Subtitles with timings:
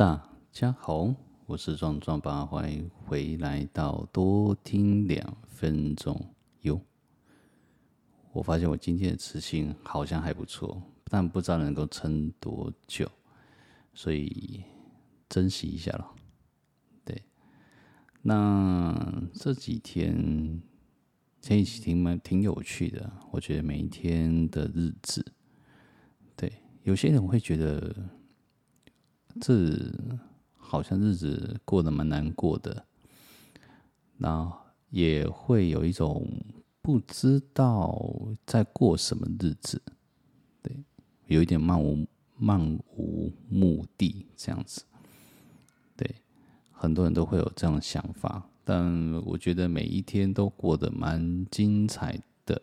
[0.00, 0.18] 大
[0.50, 1.14] 家好，
[1.44, 6.18] 我是壮壮爸，欢迎回来到多听两分钟
[6.62, 6.80] 哟。
[8.32, 13.06] 我发现我今天的磁性好像还不错，但不知道能够撑多久，
[13.92, 14.64] 所以
[15.28, 16.10] 珍惜一下了。
[17.04, 17.22] 对，
[18.22, 20.62] 那这几天
[21.42, 25.22] 天气挺蛮挺有趣的，我觉得每一天的日子，
[26.34, 26.50] 对，
[26.84, 27.94] 有些人会觉得。
[29.40, 29.76] 这
[30.56, 32.86] 好像日子过得蛮难过的，
[34.16, 34.50] 那
[34.90, 36.26] 也会有一种
[36.80, 38.10] 不知道
[38.46, 39.82] 在过什么日子，
[40.62, 40.82] 对，
[41.26, 44.82] 有一点漫无漫无目的这样子，
[45.96, 46.14] 对，
[46.72, 52.62] 很多人都会有这样的想法，但我觉得每一天都过得蛮精彩的，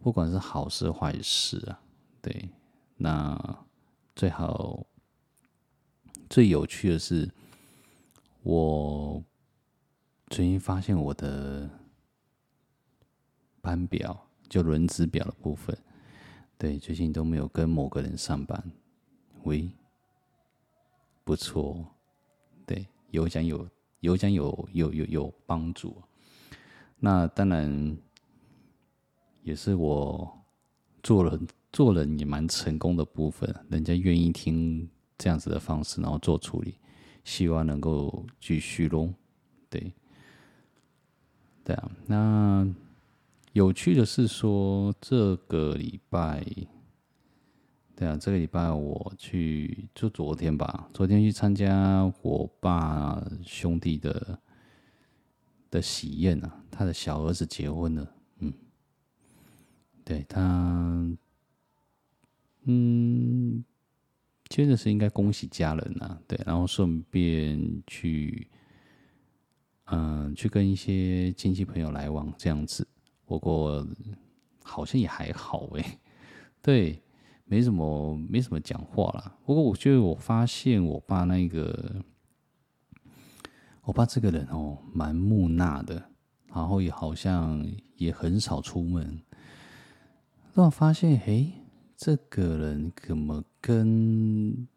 [0.00, 1.80] 不管是好事坏事啊，
[2.20, 2.50] 对，
[2.96, 3.64] 那
[4.14, 4.86] 最好。
[6.28, 7.30] 最有趣的是，
[8.42, 9.22] 我
[10.28, 11.70] 最近发现我的
[13.60, 15.76] 班表，就轮值表的部分，
[16.58, 18.62] 对，最近都没有跟某个人上班，
[19.44, 19.70] 喂，
[21.24, 21.86] 不错，
[22.66, 23.68] 对，有奖有
[24.00, 25.96] 有奖有有有有帮助，
[26.98, 27.96] 那当然
[29.42, 30.44] 也是我
[31.04, 34.90] 做人做人也蛮成功的部分，人家愿意听。
[35.18, 36.78] 这样子的方式，然后做处理，
[37.24, 39.14] 希望能够继续咯。
[39.70, 39.92] 对，
[41.64, 41.90] 对啊。
[42.06, 42.68] 那
[43.52, 46.44] 有趣的是说，这个礼拜，
[47.94, 54.38] 对啊，这个礼拜我去，就昨天吧，昨天去参加我爸兄弟的
[55.70, 58.12] 的喜宴啊，他的小儿子结婚了。
[58.40, 58.52] 嗯，
[60.04, 61.16] 对他，
[62.64, 63.64] 嗯。
[64.48, 68.48] 接着是应该恭喜家人、啊，对，然后顺便去，
[69.86, 72.86] 嗯、去跟一些亲戚朋友来往这样子。
[73.24, 73.86] 不过
[74.62, 75.98] 好像也还好哎，
[76.62, 77.02] 对，
[77.44, 79.36] 没什么没什么讲话啦。
[79.44, 82.04] 不过我觉得我发现我爸那个，
[83.82, 86.10] 我爸这个人哦，蛮木讷的，
[86.54, 89.20] 然后也好像也很少出门。
[90.54, 91.52] 让我发现，嘿。
[91.96, 94.68] 这个人怎么跟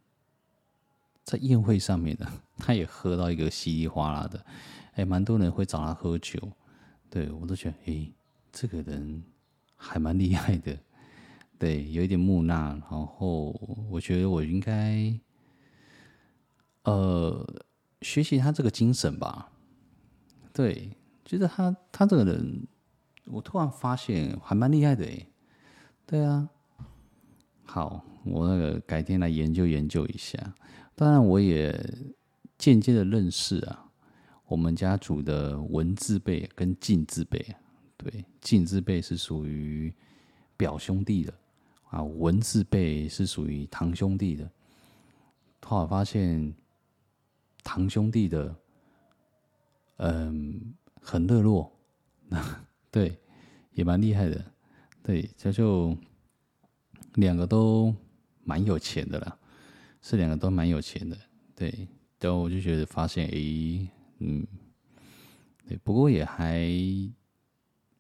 [1.26, 2.26] 在宴会上面呢？
[2.58, 4.44] 他也喝到一个稀里哗啦的，
[4.94, 6.40] 哎，蛮多人会找他喝酒，
[7.10, 8.12] 对，我都觉得，哎，
[8.52, 9.22] 这个人
[9.76, 10.78] 还蛮厉害的，
[11.58, 13.52] 对，有一点木讷，然后
[13.90, 15.14] 我觉得我应该，
[16.84, 17.46] 呃，
[18.02, 19.52] 学习他这个精神吧，
[20.54, 20.90] 对，
[21.26, 22.66] 觉得他他这个人，
[23.26, 25.28] 我突然发现还蛮厉害的，哎，
[26.06, 26.50] 对啊。
[27.72, 30.40] 好，我那个改天来研究研究一下。
[30.96, 31.72] 当然，我也
[32.58, 33.92] 间接的认识啊，
[34.48, 37.46] 我们家族的文字辈跟晋字辈。
[37.96, 39.94] 对，晋字辈是属于
[40.58, 41.32] 表兄弟的
[41.92, 44.50] 啊，文字辈是属于堂兄弟的。
[45.64, 46.52] 后来发现
[47.64, 48.56] 堂兄弟的，
[49.98, 51.72] 嗯，很热络，
[52.90, 53.16] 对，
[53.74, 54.44] 也蛮厉害的。
[55.04, 55.96] 对，这就。
[57.20, 57.94] 两个都
[58.44, 59.38] 蛮有钱的啦，
[60.02, 61.18] 是两个都蛮有钱的，
[61.56, 61.88] 对，
[62.20, 64.46] 然后我就觉得发现，哎，嗯，
[65.68, 66.70] 对，不过也还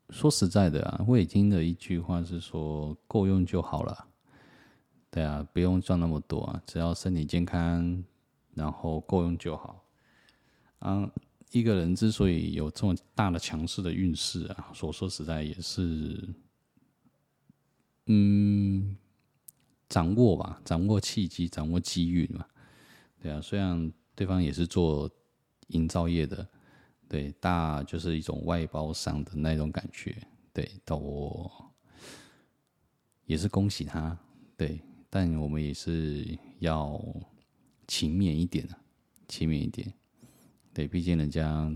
[0.10, 4.08] 说实在的啊，我也听了一句话是说，够用就好了，
[5.12, 8.04] 对啊，不用赚那么多啊，只要身体健康，
[8.54, 9.84] 然后够用就好。
[10.80, 11.12] 啊，
[11.52, 16.28] 一个人之所以有这么大的强势的运势啊，所说实在也是。
[18.12, 18.98] 嗯，
[19.90, 22.46] 掌握吧，掌握契机，掌握机遇嘛。
[23.22, 25.10] 对啊，虽然对方也是做
[25.68, 26.48] 营造业的，
[27.10, 30.16] 对，大就是一种外包商的那种感觉，
[30.54, 31.74] 对，但我
[33.26, 34.18] 也是恭喜他，
[34.56, 34.80] 对，
[35.10, 36.98] 但我们也是要
[37.88, 38.80] 勤勉一点啊，
[39.28, 39.92] 勤勉一点，
[40.74, 41.70] 对，毕竟人家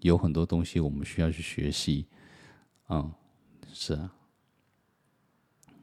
[0.00, 2.06] 有很多东西我们需要去学习，
[2.88, 3.12] 嗯，
[3.72, 4.14] 是啊。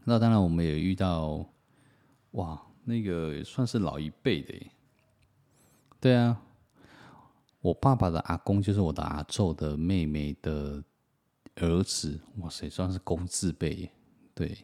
[0.10, 1.48] 那当然，我们也遇到，
[2.32, 4.52] 哇，那个算是老一辈的。
[6.02, 6.42] 对啊，
[7.62, 10.84] 我爸爸的阿公就是我的阿祖的妹妹的
[11.58, 13.88] 儿子，哇塞，算是公字辈。
[14.34, 14.58] 对，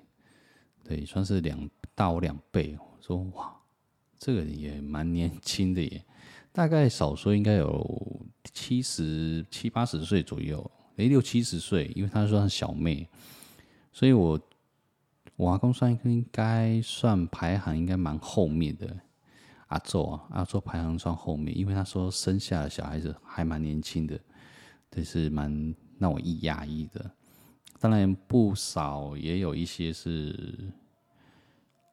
[0.83, 2.75] 对，算是两大我两倍。
[2.79, 3.55] 我说哇，
[4.17, 6.03] 这个也蛮年轻的耶，
[6.51, 13.07] 大概少说应该有七十七八十岁左右，诶，六七十岁，因为他算小妹，
[13.93, 14.41] 所以我。
[15.35, 18.97] 我阿公算应该算排行应该蛮后面的，
[19.67, 24.19] 阿祖啊，阿祖排行算后面，因为他说生下的小孩子还蛮年轻的，
[24.89, 27.11] 这是蛮让我一压抑的。
[27.79, 30.73] 当然不少也有一些是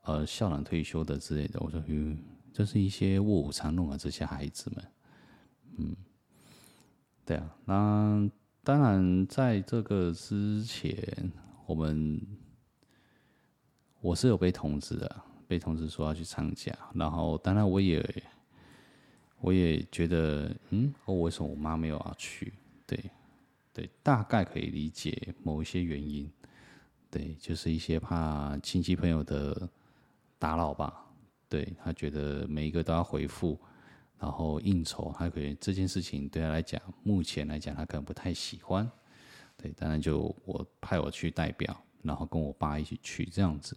[0.05, 1.59] 呃校长退休的之类的。
[1.61, 2.17] 我说，嗯，
[2.53, 4.85] 这是一些卧虎藏龙的这些孩子们，
[5.79, 5.97] 嗯，
[7.25, 7.57] 对啊。
[7.65, 8.31] 那
[8.63, 11.33] 当然在这个之前，
[11.67, 12.21] 我们
[14.03, 15.23] 我是有被通知的。
[15.49, 18.03] 被通知说要去参加，然后当然我也
[19.39, 22.55] 我也觉得，嗯，哦，为什么我妈没有要去？
[22.87, 22.99] 对，
[23.71, 26.31] 对，大概可以理解某一些原因，
[27.11, 29.69] 对，就是一些怕亲戚朋友的
[30.39, 31.05] 打扰吧。
[31.51, 33.61] 对，他觉得每一个都要回复，
[34.19, 38.91] 然后应酬，他可以这件事情对他来讲，目前来讲他可能不太喜欢。
[39.59, 43.77] 对，当然就我派我去代表，然后跟我爸一起去这样子。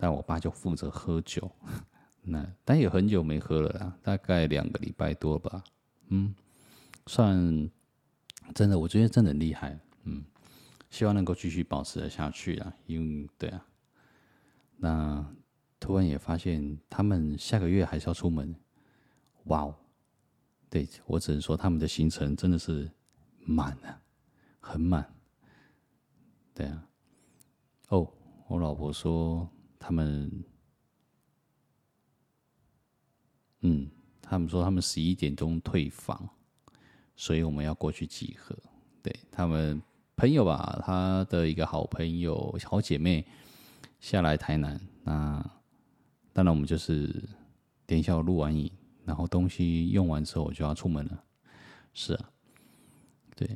[0.00, 1.50] 但我爸就负责喝酒，
[2.22, 5.64] 那但也很久没喝了啦，大概两个礼拜多吧。
[6.06, 6.32] 嗯，
[7.08, 7.36] 算
[8.54, 9.76] 真的，我觉得真的很厉害。
[10.04, 10.24] 嗯，
[10.88, 12.72] 希望能够继续保持的下去啊。
[12.86, 13.66] 因为对啊，
[14.76, 15.26] 那
[15.80, 18.54] 突然也发现他们下个月还是要出门。
[19.46, 19.74] 哇哦，
[20.70, 22.88] 对，我只能说他们的行程真的是
[23.40, 24.00] 满啊，
[24.60, 25.12] 很满。
[26.54, 26.88] 对啊，
[27.88, 28.08] 哦，
[28.46, 29.50] 我老婆说。
[29.78, 30.30] 他们，
[33.60, 33.90] 嗯，
[34.20, 36.28] 他们说他们十一点钟退房，
[37.16, 38.56] 所以我们要过去集合。
[39.02, 39.80] 对，他们
[40.16, 43.24] 朋友吧，他的一个好朋友、好姐妹
[44.00, 44.80] 下来台南。
[45.04, 45.42] 那
[46.32, 47.28] 当然，我们就是
[47.86, 48.70] 等一下我录完影，
[49.04, 51.24] 然后东西用完之后，我就要出门了。
[51.94, 52.30] 是啊，
[53.34, 53.48] 对，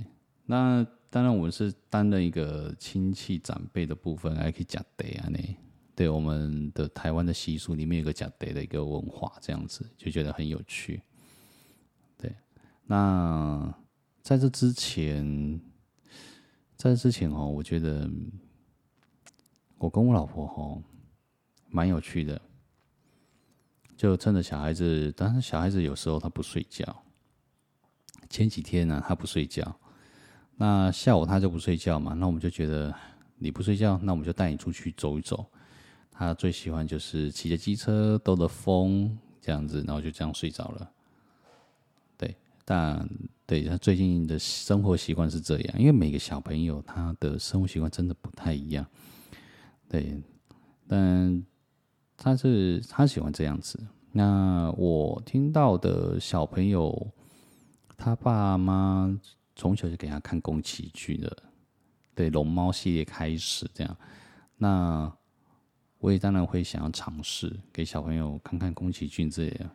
[0.47, 5.39] 那当然我们是担任一个亲戚长辈的部分，还可以讲对啊呢。
[5.95, 11.03] 对我们的台湾的习俗里面有个讲得的一个文化，这样子就觉得很有趣。
[12.17, 12.35] 对，
[12.87, 13.75] 那
[14.23, 15.61] 在这之前，
[16.77, 18.11] 在这之前哦，我觉得
[19.77, 20.83] 我跟我老婆哦
[21.69, 22.41] 蛮有趣的，
[23.97, 27.05] 就趁着小孩子，但是小孩子有时候他不睡觉。
[28.31, 29.79] 前几天呢，他不睡觉，
[30.57, 32.95] 那下午他就不睡觉嘛，那我们就觉得
[33.37, 35.47] 你不睡觉，那我们就带你出去走一走。
[36.23, 40.89] 他最喜欢就是骑着机车兜着风这样子，然后就这样睡着了。
[42.17, 43.09] 对，但
[43.45, 48.87] 对他最近的生活习惯是这样，因为每个小朋友他的生活习惯真的不太一样。
[49.89, 50.17] 对，
[50.87, 51.45] 但
[52.17, 53.77] 他是他喜欢这样子。
[54.13, 57.11] 那我听到的小朋友，
[57.97, 59.19] 他爸妈
[59.57, 61.37] 从小就给他看宫崎骏的，
[62.15, 63.97] 对，龙猫系列开始这样。
[64.57, 65.13] 那
[66.03, 69.71] 我也当然会想要尝试给小朋友看看宫崎骏这样，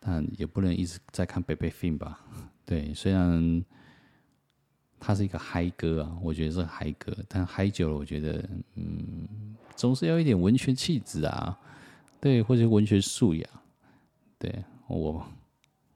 [0.00, 2.18] 但也不能一直在看 Baby Film 吧？
[2.64, 3.62] 对，虽然
[4.98, 11.60] 他是一个嗨歌啊，我觉得是嗨歌，但嗨久了，我觉得嗯，总是要一点文学气质啊，
[12.22, 13.46] 对，或者文学素养。
[14.38, 15.22] 对我，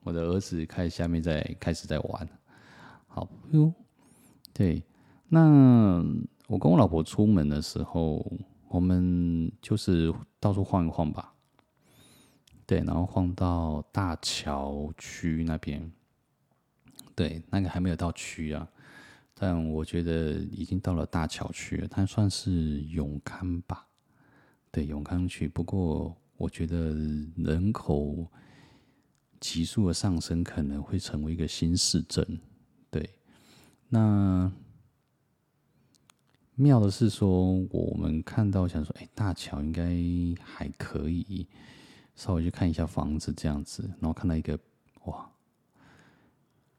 [0.03, 2.29] 我的儿子开始下面在开始在玩，
[3.07, 3.73] 好哟。
[4.53, 4.83] 对，
[5.27, 6.05] 那
[6.45, 8.23] 我跟我老婆出门的时候。
[8.71, 11.33] 我们就是到处晃一晃吧，
[12.65, 15.91] 对，然后晃到大桥区那边，
[17.13, 18.65] 对，那个还没有到区啊，
[19.33, 23.85] 但我觉得已经到了大桥区，它算是永康吧，
[24.71, 25.49] 对，永康区。
[25.49, 26.95] 不过我觉得
[27.35, 28.25] 人口
[29.41, 32.39] 急速的上升，可能会成为一个新市镇，
[32.89, 33.09] 对，
[33.89, 34.49] 那。
[36.55, 39.83] 妙的是说，我们看到想说，哎，大桥应该
[40.43, 41.47] 还可以，
[42.15, 44.59] 稍微去看一下房子这样子，然后看到一个
[45.05, 45.27] 哇，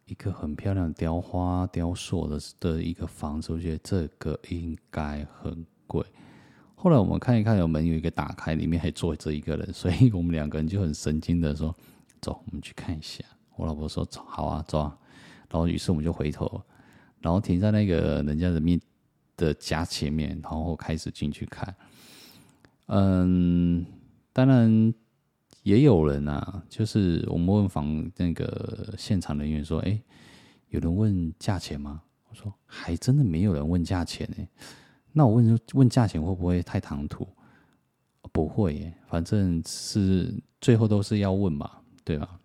[0.06, 6.04] 一个很漂亮的雕花雕塑的的一个房子，我觉得这个应该很贵。
[6.76, 11.74] 后来我们看一看，有门有一个打开，里面还坐着一个人，所以我们两个人就很神经的说
[12.20, 13.24] ：“走，我们去看一下。”
[13.56, 14.96] 我老婆说：“走，好啊，走啊。”
[15.50, 16.62] 然后于是我们就回头，
[17.20, 18.80] 然后停在那个人家的面。
[19.36, 21.74] 的家前面，然后开始进去看。
[22.86, 23.84] 嗯，
[24.32, 24.94] 当然
[25.62, 30.00] 也有人啊，就是我们问访那个现场人员说：“哎，
[30.68, 34.46] 有人问价钱吗？”我说：“还真的没有人问价钱呢。”
[35.12, 37.26] 那我问问价钱会不会太唐突？
[38.32, 41.70] 不会耶，反正是最后都是要问嘛，
[42.02, 42.40] 对吧？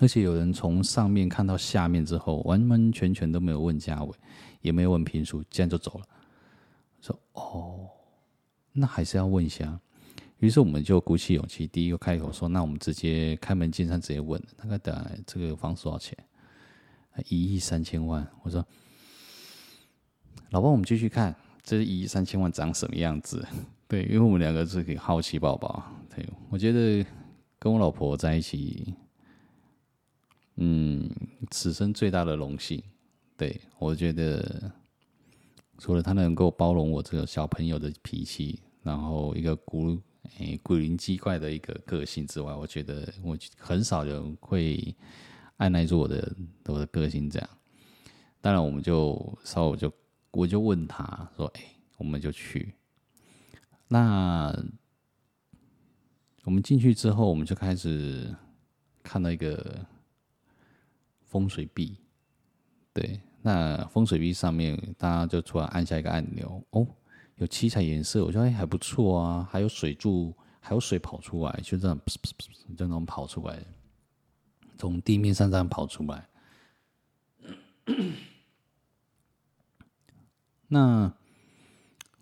[0.00, 4.12] 而且有人从上面看到下面之后，完完全全都没有问价位。
[4.60, 6.06] 也没有问坪数，这样就走了。
[7.02, 7.86] 说哦，
[8.72, 9.78] 那还是要问一下，
[10.38, 16.16] 于是我们就鼓起勇气，第一个开口说：“那我们直接开门见山，直接问，大概等这个房子多少钱？
[17.28, 18.66] 一亿三千万。”我说
[20.48, 23.46] ：“老婆，我们继续看，这一亿三千万长什么样子？”
[23.86, 25.92] 对，因为我们两个是个好奇宝宝。
[26.16, 27.04] 对，我觉得
[27.58, 28.94] 跟我老婆在一起，
[30.56, 31.10] 嗯，
[31.50, 32.82] 此生最大的荣幸。
[33.36, 34.72] 对，我觉得
[35.78, 39.98] 除了他能够包容我这个小朋友的脾气，然后一个古
[40.38, 44.94] 诶古灵精怪的一个个性之外，我觉得我很少人会
[45.56, 47.48] 按耐住我的我的个性这样。
[48.40, 49.92] 当然，我们就稍微就
[50.30, 51.62] 我就问他说：“哎，
[51.96, 52.74] 我们就去。”
[53.88, 54.54] 那
[56.44, 58.34] 我们进去之后，我们就开始
[59.02, 59.84] 看到一个
[61.34, 61.98] 风水壁。
[62.92, 66.86] 对，那风水壁上面，大家就突然按下一个按钮，哦，
[67.38, 73.60] 有七彩颜色，我觉得哎还不错啊，还有水柱，还有水跑出来，就这样噗噗噗噗就那种跑出来，
[74.78, 76.28] 从地面上这样跑出来。
[80.68, 81.12] 那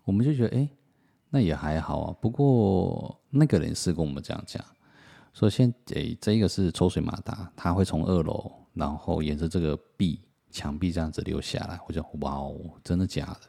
[0.05, 0.67] 我们就觉得，哎，
[1.29, 2.17] 那也还好啊。
[2.19, 4.65] 不过那个人是跟我们这样讲，
[5.33, 10.21] 首先，哎，这一个是抽水马达，它会从二楼，然后沿着这个壁。
[10.51, 13.39] 墙壁这样子流下来，我就哇哦，真的假的？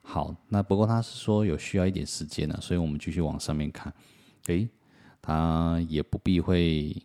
[0.00, 3.92] 好，那不过他是说有需要一点时间呢，所以我们继续往上面看。
[4.46, 4.66] 诶，
[5.20, 6.96] 他也不避讳，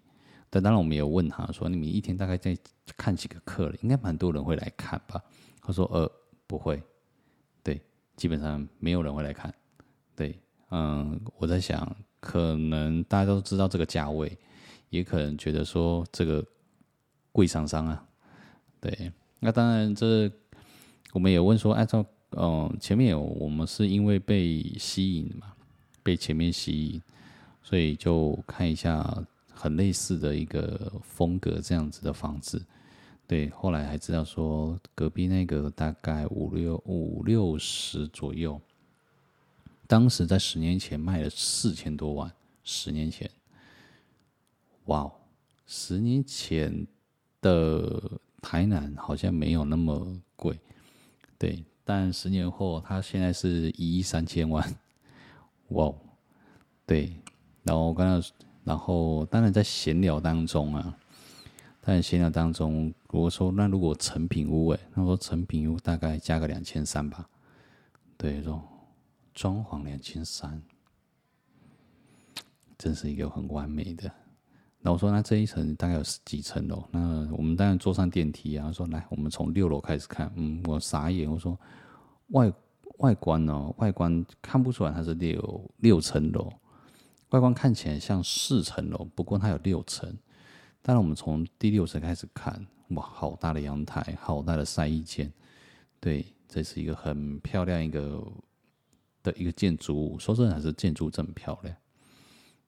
[0.49, 2.57] 但当然我们也有问他说，你们一天大概在
[2.95, 3.77] 看几个客人？
[3.81, 5.21] 应该蛮多人会来看吧？
[5.61, 6.09] 他说呃
[6.47, 6.81] 不会，
[7.61, 7.81] 对，
[8.15, 9.53] 基本上没有人会来看。
[10.15, 14.37] 对，嗯，我在想，可能大家都知道这个价位，
[14.89, 16.41] 也可能觉得说这个
[17.33, 18.01] 贵上上啊，
[18.79, 19.11] 对。
[19.39, 20.31] 那当然，这
[21.11, 22.05] 我们也问说，按照
[22.37, 25.51] 嗯前面有我们是因为被吸引嘛，
[26.03, 27.01] 被前面吸引，
[27.63, 29.03] 所以就看一下
[29.51, 32.63] 很类似的一个风格这样子的房子。
[33.25, 38.61] 对，后来还知道说隔壁那个大概五六五六十左右，
[39.91, 42.31] 当时在十年前卖了四千多万，
[42.63, 43.29] 十年前，
[44.85, 45.11] 哇，
[45.65, 46.87] 十年前
[47.41, 48.19] 的。
[48.43, 50.59] 台南好像没有那么贵，
[51.37, 54.67] 对，但十年后它现在是一亿三千万，
[55.67, 55.93] 哇，
[56.87, 57.15] 对，
[57.61, 58.23] 然后我刚刚，
[58.63, 60.97] 然后当然在闲聊当中啊，
[61.83, 67.29] 在闲聊当中，如果说那如果成品屋诶，那说成品屋大概加个两千三吧，
[68.17, 68.59] 对，说
[69.33, 70.61] 装潢两千三，
[72.77, 74.11] 真是一个很完美的。
[74.83, 76.83] 那我说，那这一层大概有几层楼？
[76.89, 78.71] 那我们当然坐上电梯啊。
[78.71, 80.31] 说来，我们从六楼开始看。
[80.35, 81.29] 嗯，我傻眼。
[81.29, 81.55] 我说
[82.29, 82.51] 外
[82.97, 86.51] 外观呢、外观看不出来它是六六层楼，
[87.29, 90.09] 外观看起来像四层楼，不过它有六层。
[90.81, 95.31] 当然，我们从第六层开始看，哇，好大的阳台，好大的晒衣间。
[95.99, 98.19] 对，这是一个很漂亮一个
[99.23, 100.19] 的一个建筑物。
[100.19, 101.75] 说真的，还是建筑真漂亮。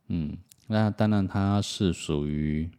[0.08, 0.38] 嗯。
[0.66, 2.72] 那当然，它是属于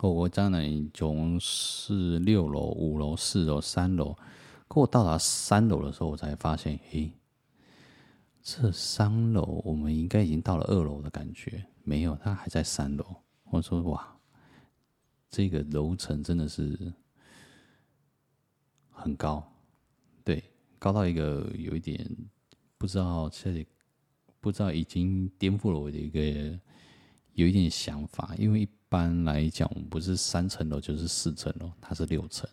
[0.00, 0.10] 我。
[0.10, 4.16] 我当然从四六楼、五楼、四楼、三楼，
[4.66, 7.12] 可我到达三楼的时候，我才发现，诶，
[8.42, 13.22] 这三楼我们应该已经到了二楼的感觉，没有，它还在三楼。
[13.44, 14.18] 我说哇，
[15.30, 16.92] 这个楼层真的是
[18.90, 19.53] 很高，
[20.84, 21.98] 高到一个有一点
[22.76, 23.66] 不知道这里。
[24.38, 26.20] 不知道已经颠覆了我的一个
[27.32, 32.46] 有一点想法，因为一般来讲，我不是三层楼就是四层楼，它是六层，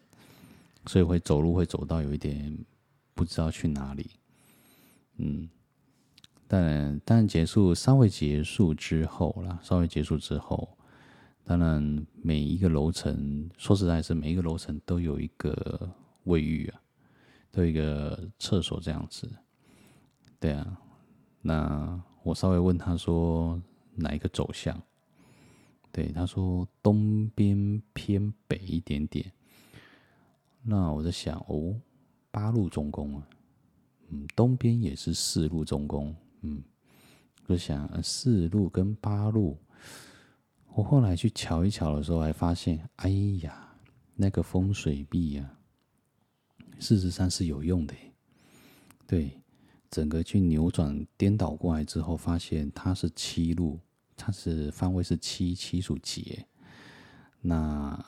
[0.86, 2.58] 所以会走路会走到有一点
[3.14, 4.10] 不知道去哪里。
[5.18, 5.50] 嗯，
[6.48, 10.78] 但当然结束稍微结束之后啦，稍微结束之后，
[11.44, 16.82] 当然每一个楼层，说实在是每一个楼层都有一个卫浴啊，
[17.52, 19.30] 都一个厕所这样子，
[20.40, 20.78] 对啊。
[21.42, 23.62] 那我稍微问他说
[23.96, 24.82] 哪一个走向？
[25.92, 29.32] 对，他说东边偏北一点点。
[30.64, 31.76] 那我在想哦，
[32.30, 33.28] 八路中宫啊，
[34.10, 36.64] 嗯，东边也是四路中宫，嗯，
[37.48, 39.58] 我就想四路跟八路，
[40.76, 43.10] 我后来去瞧一瞧的时候，还发现，哎
[43.42, 43.76] 呀，
[44.16, 45.58] 那个风水壁呀，
[46.82, 47.96] 事实上是有用的，
[49.08, 49.38] 对。
[49.90, 53.78] 整个去扭转颠倒过来之后，发现它是七路，
[54.16, 56.48] 它是方位是七，七属劫。
[57.42, 58.02] 那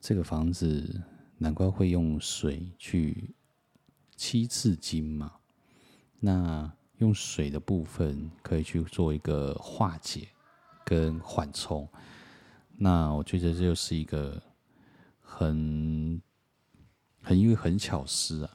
[0.00, 1.02] 这个房子
[1.36, 3.34] 难怪会用水去
[4.16, 5.34] 七次金嘛。
[6.18, 10.28] 那用水的部分可以去做一个化解
[10.82, 11.86] 跟缓冲。
[12.78, 14.42] 那我觉得这就是一个
[15.20, 16.22] 很
[17.26, 18.50] 很因为很巧思啊，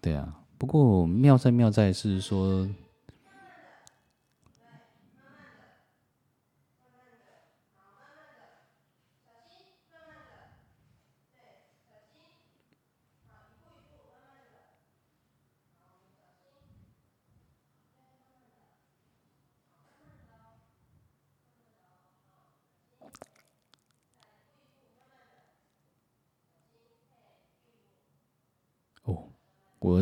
[0.00, 0.40] 对啊。
[0.56, 2.66] 不过妙在妙在是说。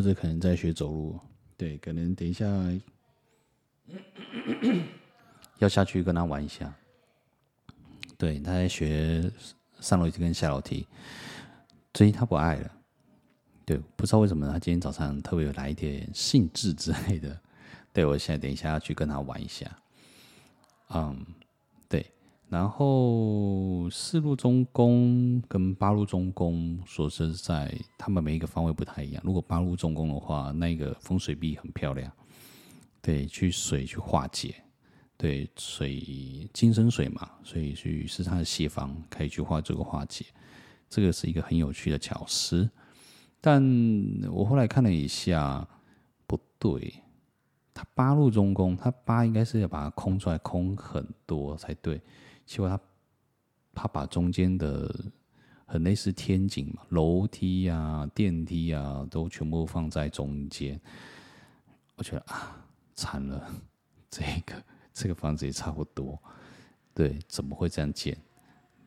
[0.03, 1.17] 我儿子可能在学走路，
[1.55, 2.45] 对，可能等一下
[5.59, 6.73] 要下去跟他玩一下。
[8.17, 9.31] 对，他在学
[9.79, 10.85] 上楼梯跟下楼梯，
[11.93, 12.69] 所以他不爱了。
[13.63, 17.39] 对，不知道为什么他今天早上特别有来一点兴致之类的。
[17.93, 19.65] 对，我现在等一下要去跟他玩一下。
[20.89, 21.25] 嗯。
[22.53, 29.23] 然后四路中宫跟八路中宫，说实在，他们每一个方位不太一样。
[29.25, 32.11] 如果八路中宫的话，那个风水壁很漂亮，
[33.01, 34.53] 对，去水去化解，
[35.17, 40.23] 对，水金生水嘛，所以去是它的解方，可以去化这个化解，
[40.87, 42.69] 这个是一个很有趣的巧思。
[43.41, 43.63] 但
[44.31, 45.67] 我后来看了一下，
[46.27, 47.01] 不对，
[47.73, 51.99] 它八路中宫，它八应该是要把它空出来，空很多才对。
[52.53, 52.79] 结果他
[53.73, 54.87] 他把中间的
[55.65, 60.79] 很类似天井嘛，楼梯啊、电梯啊，都全部放在中间。
[61.95, 63.51] 我觉得啊，惨了，
[64.07, 66.21] 这个 这个房子也差不多。
[66.93, 68.15] 对，怎么会这样建？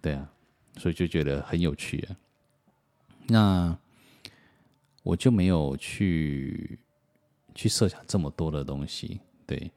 [0.01, 0.33] 对啊，
[0.77, 2.17] 所以就觉得很有趣啊。
[3.27, 3.77] 那
[5.03, 6.79] 我就没有去
[7.53, 9.19] 去设想这么多的东西。
[9.45, 9.73] 对，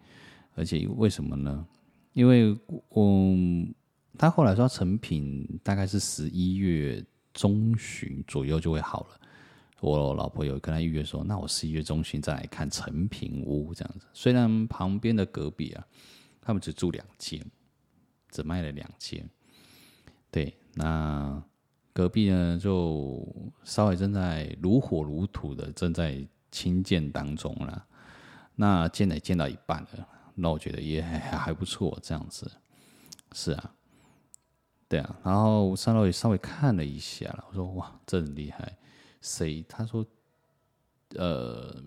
[0.53, 1.65] 而且为什么呢？
[2.13, 2.55] 因为
[2.89, 3.35] 我
[4.19, 7.01] 他后来说成品大概是十一月
[7.33, 9.19] 中旬左右就会好了。
[9.79, 14.05] 我老婆有跟他预约说，那我十一月中旬再来看成品屋这样子。
[14.11, 15.87] 虽然旁边的隔壁啊，
[16.41, 17.41] 他们只住两间，
[18.29, 19.25] 只卖了两间。
[20.29, 21.41] 对，那
[21.93, 23.25] 隔壁呢就
[23.63, 27.85] 稍微正在如火如荼的正在兴建当中了。
[28.53, 30.05] 那建也建到一半了。
[30.35, 32.51] 那我觉得也还还不错，这样子，
[33.31, 33.73] 是啊，
[34.89, 35.19] 对啊。
[35.23, 38.77] 然后上楼也稍微看了一下了，我说哇，这很厉害。
[39.21, 39.63] 谁？
[39.69, 40.05] 他说，
[41.15, 41.81] 呃，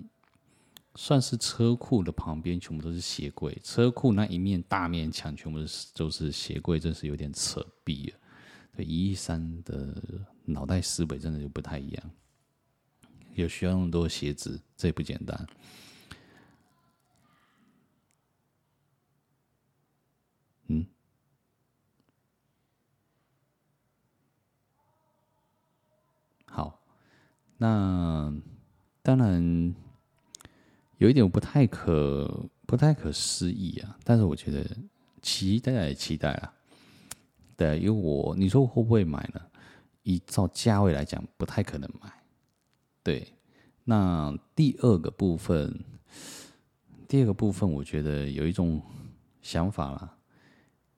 [0.94, 8.18] 算是车库的旁边全部都是鞋柜，车库那一面大面墙全部都是都是鞋柜，真是有点扯逼了。
[8.76, 9.94] 对，一一三的
[10.44, 12.10] 脑袋思维真的就不太一样，
[13.34, 15.46] 有需要那么多鞋子，这也不简单。
[20.68, 20.86] 嗯，
[26.46, 26.80] 好，
[27.62, 28.34] 那
[29.04, 29.72] 当然
[30.98, 34.66] 有一点我不太可不太可思议啊，但是我觉得
[35.20, 36.52] 期待也期待啊，
[37.56, 39.40] 对，因为我你说我会不会买呢？
[40.02, 42.12] 依照价位来讲，不太可能买。
[43.04, 43.32] 对，
[43.84, 45.84] 那第二个部分，
[47.06, 48.82] 第二个部分，我觉得有一种
[49.40, 50.18] 想法啦。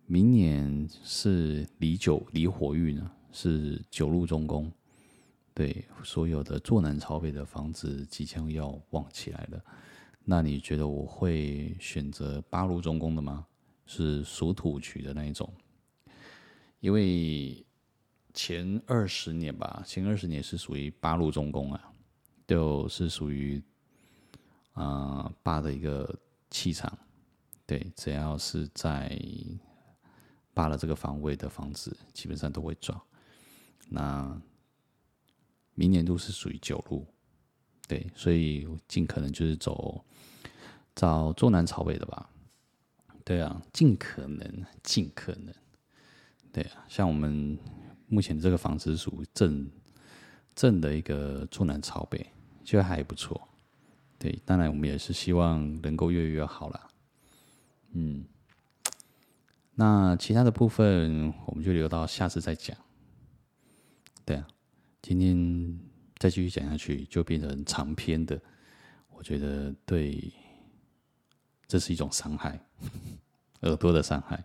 [0.06, 4.72] 明年是离九离火运呢，是九路中宫，
[5.54, 9.64] 对，所有的坐南朝北的房子即将要旺起来了。
[10.24, 13.46] 那你觉得我会选择八路中宫的吗？
[13.86, 15.48] 是属土局的那一种？
[16.80, 17.64] 因为
[18.32, 21.92] 前二十年吧，前二十年是属于八路中宫啊，
[22.46, 23.62] 就是属于
[24.72, 26.18] 啊八的一个
[26.50, 26.98] 气场，
[27.64, 29.18] 对，只要是在。
[30.56, 33.02] 八了这个方位的房子基本上都会撞，
[33.88, 34.40] 那
[35.74, 37.06] 明年度是属于九路，
[37.86, 40.04] 对，所以尽可能就是走
[40.94, 42.30] 找坐南朝北的吧，
[43.24, 45.54] 对啊，尽可能尽可能，
[46.52, 47.58] 对啊，像我们
[48.06, 49.70] 目前这个房子属于正
[50.54, 52.26] 正的一个坐南朝北，
[52.62, 53.48] 就还不错，
[54.18, 56.88] 对，当然我们也是希望能够越来越好啦，
[57.92, 58.24] 嗯。
[59.76, 62.76] 那其他的部分我们就留到下次再讲。
[64.24, 64.46] 对啊，
[65.06, 65.78] 今天
[66.16, 68.40] 再继续讲下去就变成长篇的，
[69.10, 70.32] 我觉得对，
[71.68, 72.58] 这是一种伤害，
[73.60, 74.42] 耳朵的伤害。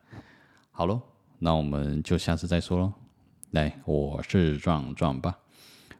[0.69, 1.01] 好喽，
[1.37, 2.93] 那我们就下次再说喽。
[3.51, 5.39] 来，我是壮壮吧，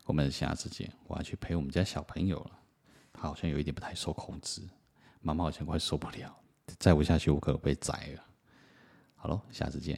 [0.04, 0.91] 我们下次见。
[1.08, 2.60] 我要去陪我们家小朋友了，
[3.13, 4.62] 他好像有一点不太受控制，
[5.22, 6.38] 妈妈好像快受不了，
[6.78, 8.24] 再不下去我可能被宰了。
[9.15, 9.98] 好喽，下次见。